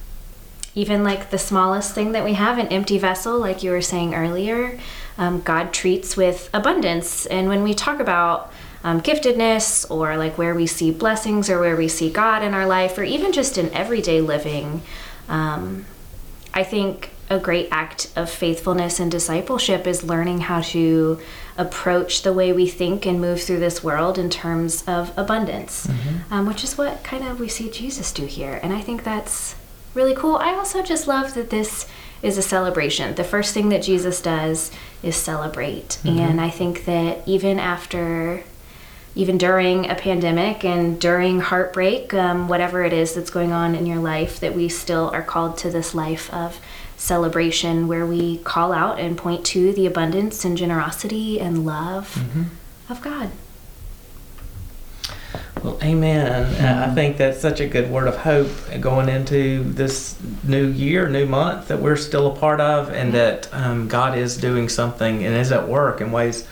even 0.74 1.04
like 1.04 1.32
the 1.32 1.38
smallest 1.38 1.94
thing 1.94 2.14
that 2.14 2.24
we 2.24 2.36
have 2.36 2.58
an 2.58 2.68
empty 2.68 2.98
vessel 2.98 3.38
like 3.38 3.62
you 3.62 3.72
were 3.72 3.82
saying 3.82 4.16
earlier 4.16 4.80
um, 5.18 5.42
god 5.42 5.74
treats 5.74 6.16
with 6.16 6.50
abundance 6.54 7.26
and 7.26 7.50
when 7.50 7.62
we 7.62 7.74
talk 7.74 8.00
about 8.00 8.54
um, 8.84 9.02
giftedness 9.02 9.90
or 9.90 10.18
like 10.18 10.38
where 10.38 10.56
we 10.56 10.66
see 10.66 10.92
blessings 10.92 11.50
or 11.50 11.60
where 11.60 11.76
we 11.76 11.88
see 11.88 12.10
god 12.10 12.44
in 12.44 12.54
our 12.54 12.66
life 12.66 12.98
or 12.98 13.04
even 13.04 13.32
just 13.32 13.58
in 13.58 13.72
everyday 13.74 14.22
living 14.22 14.82
um, 15.28 15.86
i 16.54 16.64
think 16.64 17.12
a 17.30 17.38
great 17.38 17.68
act 17.72 18.12
of 18.16 18.28
faithfulness 18.30 19.00
and 19.00 19.12
discipleship 19.12 19.86
is 19.86 20.04
learning 20.04 20.42
how 20.42 20.62
to 20.62 21.20
approach 21.58 22.24
the 22.24 22.34
way 22.34 22.52
we 22.52 22.68
think 22.68 23.06
and 23.06 23.22
move 23.22 23.40
through 23.42 23.60
this 23.60 23.84
world 23.84 24.18
in 24.18 24.30
terms 24.30 24.84
of 24.88 25.16
abundance 25.18 25.88
um, 26.32 26.46
which 26.48 26.64
is 26.64 26.78
what 26.78 27.04
kind 27.04 27.24
of 27.24 27.40
we 27.40 27.48
see 27.48 27.70
jesus 27.70 28.12
do 28.12 28.26
here 28.26 28.60
and 28.64 28.74
i 28.74 28.82
think 28.82 29.04
that's 29.04 29.56
really 29.94 30.16
cool. 30.16 30.36
I 30.38 30.54
also 30.54 30.82
just 30.84 31.08
love 31.08 31.34
that 31.34 31.50
this 31.50 31.88
is 32.22 32.38
a 32.38 32.42
celebration. 32.42 33.16
The 33.16 33.24
first 33.24 33.54
thing 33.54 33.70
that 33.70 33.82
Jesus 33.82 34.22
does 34.22 34.72
is 35.02 35.16
celebrate. 35.16 35.98
And 36.20 36.40
I 36.42 36.50
think 36.50 36.86
that 36.86 37.28
even 37.28 37.60
after, 37.60 38.44
even 39.16 39.38
during 39.38 39.90
a 39.90 39.96
pandemic 39.96 40.64
and 40.64 41.00
during 41.00 41.40
heartbreak, 41.40 42.14
um, 42.14 42.48
whatever 42.48 42.84
it 42.84 42.94
is 42.94 43.16
that's 43.16 43.30
going 43.30 43.52
on 43.52 43.76
in 43.76 43.86
your 43.86 44.00
life, 44.00 44.40
that 44.40 44.56
we 44.56 44.70
still 44.70 45.10
are 45.12 45.24
called 45.24 45.58
to 45.58 45.70
this 45.70 45.96
life 45.96 46.32
of 46.34 46.60
celebration 46.96 47.88
where 47.88 48.06
we 48.06 48.38
call 48.40 48.72
out 48.74 49.00
and 49.00 49.18
point 49.18 49.46
to 49.46 49.74
the 49.74 49.86
abundance 49.86 50.44
and 50.44 50.58
generosity 50.58 51.40
and 51.40 51.66
love 51.66 52.24
of 52.90 53.02
God. 53.02 53.32
Well, 55.64 55.78
amen. 55.84 56.56
Uh, 56.56 56.88
I 56.90 56.94
think 56.96 57.18
that's 57.18 57.42
such 57.42 57.60
a 57.60 57.68
good 57.68 57.90
word 57.90 58.08
of 58.08 58.16
hope 58.18 58.50
going 58.80 59.10
into 59.10 59.64
this 59.64 60.18
new 60.44 60.68
year, 60.68 61.10
new 61.10 61.26
month 61.26 61.68
that 61.68 61.82
we're 61.82 61.98
still 61.98 62.28
a 62.32 62.36
part 62.36 62.62
of, 62.62 62.90
and 62.90 63.14
that 63.14 63.54
um, 63.54 63.88
God 63.88 64.18
is 64.18 64.38
doing 64.38 64.70
something 64.70 65.26
and 65.26 65.36
is 65.36 65.52
at 65.52 65.68
work 65.68 66.00
in 66.00 66.12
ways 66.12 66.48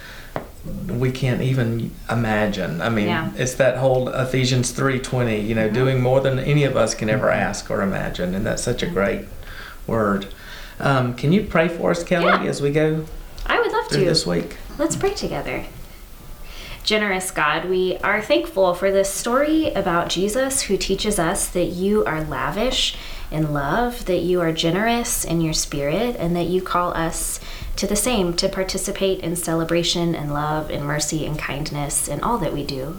we 0.87 1.11
can't 1.11 1.41
even 1.41 1.91
imagine. 2.09 2.81
I 2.81 2.89
mean, 2.89 3.07
Yeah. 3.07 3.29
it's 3.35 3.55
that 3.55 3.77
whole 3.77 4.09
Ephesians 4.09 4.71
three 4.71 4.99
twenty. 4.99 5.39
You 5.39 5.55
know, 5.55 5.69
doing 5.69 6.01
more 6.01 6.19
than 6.21 6.39
any 6.39 6.63
of 6.63 6.75
us 6.77 6.93
can 6.95 7.09
ever 7.09 7.29
ask 7.29 7.69
or 7.71 7.81
imagine, 7.81 8.33
and 8.35 8.45
that's 8.45 8.63
such 8.63 8.83
a 8.83 8.87
great 8.87 9.21
word. 9.85 10.27
Um, 10.79 11.13
can 11.15 11.31
you 11.33 11.43
pray 11.43 11.67
for 11.67 11.91
us, 11.91 12.03
Kelly, 12.03 12.25
Yeah. 12.25 12.43
as 12.43 12.61
we 12.61 12.69
go 12.71 13.05
I 13.45 13.59
would 13.59 13.71
love 13.71 13.87
to. 13.89 13.97
this 13.97 14.25
week? 14.27 14.57
Let's 14.77 14.95
pray 14.95 15.13
together. 15.13 15.65
Generous 16.83 17.31
God, 17.31 17.65
we 17.65 17.97
are 18.03 18.21
thankful 18.21 18.73
for 18.73 18.91
this 18.91 19.09
story 19.13 19.71
about 19.73 20.07
Jesus 20.09 20.61
who 20.63 20.77
teaches 20.77 21.19
us 21.19 21.47
that 21.49 21.65
you 21.65 22.05
are 22.05 22.23
lavish 22.23 22.95
in 23.29 23.51
love, 23.53 24.05
that 24.05 24.19
you 24.21 24.39
are 24.39 24.53
generous 24.53 25.25
in 25.25 25.41
your 25.41 25.51
spirit, 25.53 26.15
and 26.17 26.33
that 26.37 26.45
you 26.45 26.61
call 26.61 26.93
us 26.93 27.41
to 27.77 27.87
the 27.87 27.95
same 27.95 28.33
to 28.33 28.49
participate 28.49 29.21
in 29.21 29.35
celebration 29.35 30.13
and 30.13 30.33
love 30.33 30.69
and 30.69 30.83
mercy 30.83 31.25
and 31.25 31.39
kindness 31.39 32.07
in 32.07 32.21
all 32.21 32.37
that 32.39 32.53
we 32.53 32.63
do. 32.63 32.97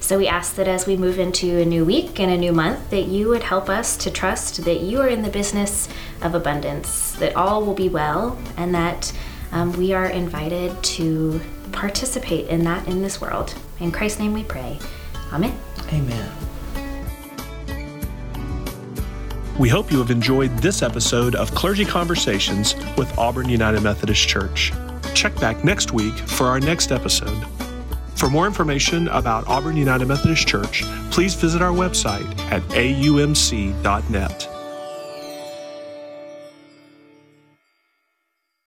So 0.00 0.16
we 0.16 0.26
ask 0.26 0.54
that 0.54 0.66
as 0.66 0.86
we 0.86 0.96
move 0.96 1.18
into 1.18 1.58
a 1.58 1.64
new 1.64 1.84
week 1.84 2.18
and 2.18 2.32
a 2.32 2.38
new 2.38 2.52
month, 2.52 2.90
that 2.90 3.04
you 3.04 3.28
would 3.28 3.42
help 3.42 3.68
us 3.68 3.98
to 3.98 4.10
trust 4.10 4.64
that 4.64 4.80
you 4.80 5.00
are 5.00 5.08
in 5.08 5.22
the 5.22 5.28
business 5.28 5.88
of 6.22 6.34
abundance, 6.34 7.12
that 7.16 7.36
all 7.36 7.64
will 7.64 7.74
be 7.74 7.90
well, 7.90 8.38
and 8.56 8.74
that 8.74 9.12
um, 9.52 9.72
we 9.74 9.92
are 9.92 10.06
invited 10.06 10.82
to 10.82 11.40
participate 11.72 12.46
in 12.48 12.64
that 12.64 12.88
in 12.88 13.02
this 13.02 13.20
world. 13.20 13.54
In 13.78 13.92
Christ's 13.92 14.20
name 14.20 14.32
we 14.32 14.44
pray. 14.44 14.78
Amen. 15.32 15.56
Amen. 15.92 16.49
We 19.60 19.68
hope 19.68 19.92
you 19.92 19.98
have 19.98 20.10
enjoyed 20.10 20.56
this 20.60 20.80
episode 20.80 21.34
of 21.34 21.54
Clergy 21.54 21.84
Conversations 21.84 22.74
with 22.96 23.18
Auburn 23.18 23.46
United 23.46 23.82
Methodist 23.82 24.26
Church. 24.26 24.72
Check 25.12 25.38
back 25.38 25.64
next 25.64 25.92
week 25.92 26.14
for 26.14 26.46
our 26.46 26.58
next 26.58 26.90
episode. 26.90 27.44
For 28.14 28.30
more 28.30 28.46
information 28.46 29.08
about 29.08 29.46
Auburn 29.48 29.76
United 29.76 30.08
Methodist 30.08 30.48
Church, 30.48 30.82
please 31.10 31.34
visit 31.34 31.60
our 31.60 31.72
website 31.72 32.38
at 32.50 32.62
aumc.net. 32.70 34.49